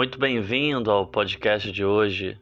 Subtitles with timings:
[0.00, 2.40] Muito bem-vindo ao podcast de hoje,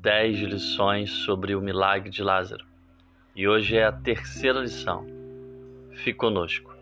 [0.00, 2.64] 10 lições sobre o milagre de Lázaro.
[3.36, 5.04] E hoje é a terceira lição.
[5.96, 6.74] Fique conosco.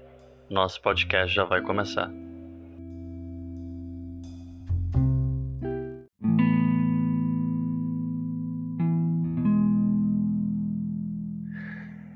[0.48, 2.08] Nosso podcast já vai começar.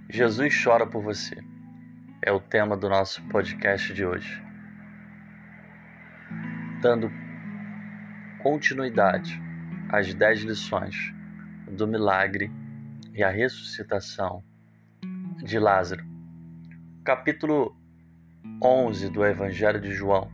[0.09, 1.43] Jesus chora por você.
[2.22, 4.41] É o tema do nosso podcast de hoje.
[6.81, 7.29] Dando
[8.43, 9.40] continuidade
[9.90, 11.12] às dez lições
[11.71, 12.50] do milagre
[13.14, 14.43] e a ressuscitação
[15.43, 16.04] de Lázaro.
[17.04, 17.76] Capítulo
[18.62, 20.31] 11 do Evangelho de João,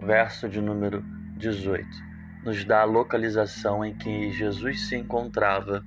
[0.00, 1.02] verso de número
[1.36, 1.86] 18,
[2.44, 5.84] nos dá a localização em que Jesus se encontrava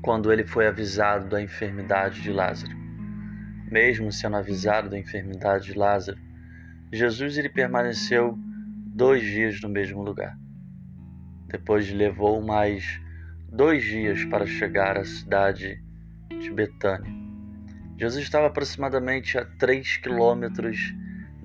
[0.00, 2.76] quando ele foi avisado da enfermidade de Lázaro.
[3.68, 6.18] Mesmo sendo avisado da enfermidade de Lázaro,
[6.92, 8.38] Jesus ele permaneceu
[8.96, 10.38] dois dias no mesmo lugar.
[11.48, 12.98] Depois levou mais
[13.52, 15.84] dois dias para chegar à cidade
[16.40, 17.12] de Betânia.
[17.98, 20.94] Jesus estava aproximadamente a três quilômetros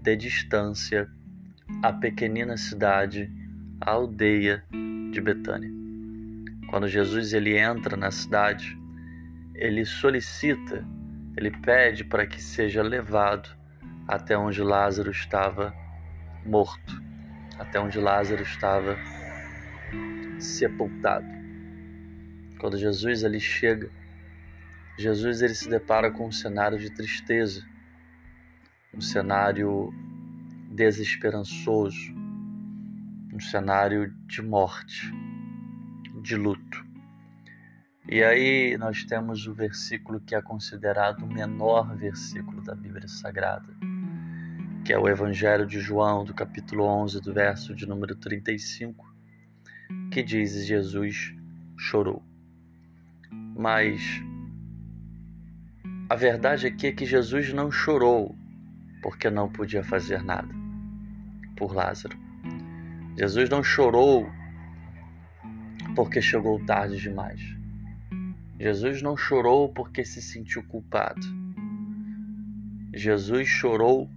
[0.02, 1.10] de distância
[1.84, 3.30] à pequenina cidade,
[3.82, 4.64] a aldeia
[5.12, 5.70] de Betânia.
[6.70, 8.78] Quando Jesus ele entra na cidade,
[9.56, 10.88] ele solicita,
[11.36, 13.50] ele pede para que seja levado
[14.08, 15.74] até onde Lázaro estava
[16.46, 17.11] morto,
[17.62, 18.98] até onde Lázaro estava
[20.40, 21.28] sepultado.
[22.60, 23.90] Quando Jesus ali chega,
[24.98, 27.64] Jesus ele se depara com um cenário de tristeza,
[28.94, 29.94] um cenário
[30.72, 32.14] desesperançoso,
[33.34, 35.12] um cenário de morte
[36.22, 36.86] de luto.
[38.10, 43.74] E aí nós temos o versículo que é considerado o menor versículo da Bíblia Sagrada,
[44.92, 49.16] que é o Evangelho de João, do capítulo 11, do verso de número 35,
[50.12, 51.34] que diz: Jesus
[51.78, 52.22] chorou.
[53.32, 54.02] Mas
[56.10, 58.36] a verdade aqui é que Jesus não chorou
[59.02, 60.54] porque não podia fazer nada
[61.56, 62.18] por Lázaro.
[63.18, 64.30] Jesus não chorou
[65.96, 67.40] porque chegou tarde demais.
[68.60, 71.26] Jesus não chorou porque se sentiu culpado.
[72.94, 74.10] Jesus chorou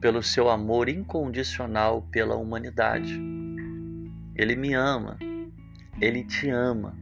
[0.00, 3.20] pelo seu amor incondicional pela humanidade.
[4.34, 5.18] Ele me ama,
[6.00, 6.98] ele te ama.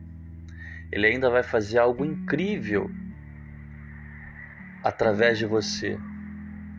[0.91, 2.91] Ele ainda vai fazer algo incrível
[4.83, 5.99] através de você.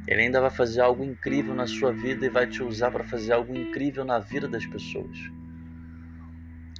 [0.08, 3.32] Ele ainda vai fazer algo incrível na sua vida e vai te usar para fazer
[3.32, 5.18] algo incrível na vida das pessoas.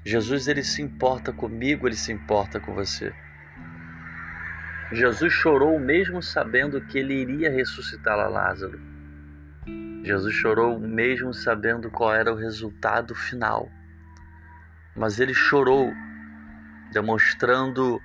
[0.04, 3.14] Jesus ele se importa comigo, ele se importa com você.
[4.92, 8.89] Jesus chorou mesmo sabendo que ele iria ressuscitar Lázaro.
[10.04, 13.70] Jesus chorou mesmo sabendo qual era o resultado final.
[14.96, 15.94] Mas ele chorou
[16.92, 18.02] demonstrando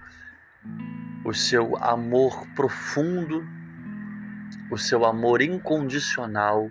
[1.25, 3.47] o seu amor profundo,
[4.71, 6.69] o seu amor incondicional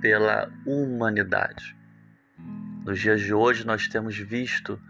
[0.00, 1.76] pela humanidade.
[2.84, 4.80] Nos dias de hoje, nós temos visto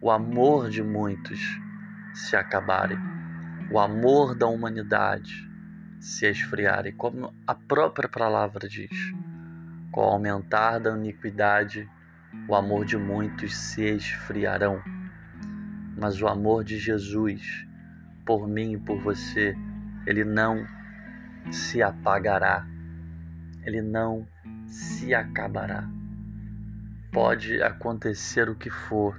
[0.00, 1.40] o amor de muitos
[2.14, 2.98] se acabarem,
[3.70, 5.45] o amor da humanidade
[6.00, 8.90] se esfriarem, como a própria palavra diz.
[9.90, 11.88] Com o aumentar da iniquidade,
[12.48, 14.82] o amor de muitos se esfriarão.
[15.98, 17.66] Mas o amor de Jesus,
[18.24, 19.56] por mim e por você,
[20.06, 20.66] ele não
[21.50, 22.66] se apagará,
[23.64, 24.26] ele não
[24.66, 25.88] se acabará
[27.16, 29.18] pode acontecer o que for.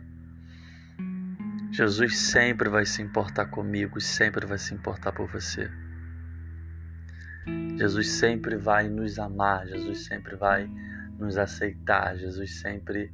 [1.72, 5.68] Jesus sempre vai se importar comigo, sempre vai se importar por você.
[7.78, 10.70] Jesus sempre vai nos amar, Jesus sempre vai
[11.20, 13.12] nos aceitar, Jesus sempre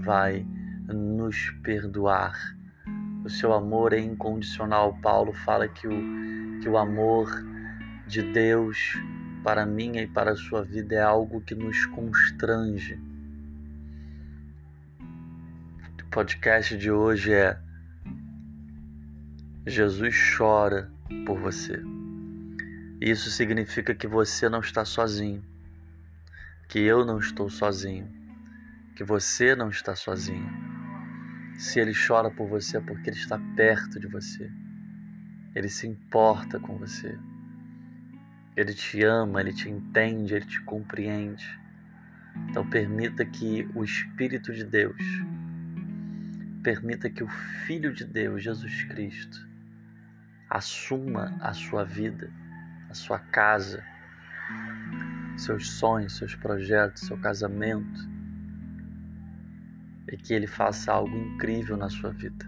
[0.00, 0.46] vai
[0.88, 2.56] nos perdoar.
[3.24, 4.96] O seu amor é incondicional.
[5.02, 7.28] Paulo fala que o, que o amor
[8.06, 8.96] de Deus
[9.42, 13.00] para mim e para a sua vida é algo que nos constrange
[16.16, 17.58] podcast de hoje é
[19.66, 20.90] Jesus chora
[21.26, 21.78] por você.
[23.00, 25.44] Isso significa que você não está sozinho,
[26.68, 28.08] que eu não estou sozinho,
[28.96, 30.48] que você não está sozinho.
[31.58, 34.50] Se ele chora por você é porque ele está perto de você.
[35.54, 37.18] Ele se importa com você.
[38.56, 41.46] Ele te ama, ele te entende, ele te compreende.
[42.48, 45.02] Então permita que o Espírito de Deus
[46.62, 49.48] permita que o Filho de Deus, Jesus Cristo,
[50.50, 52.28] assuma a sua vida,
[52.96, 53.84] sua casa,
[55.36, 58.00] seus sonhos, seus projetos, seu casamento,
[60.10, 62.46] e que Ele faça algo incrível na sua vida.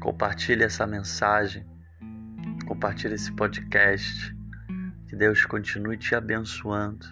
[0.00, 1.66] Compartilhe essa mensagem,
[2.66, 4.34] compartilhe esse podcast.
[5.08, 7.06] Que Deus continue te abençoando.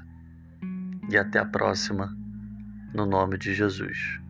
[1.11, 2.13] E até a próxima,
[2.93, 4.24] no nome de Jesus.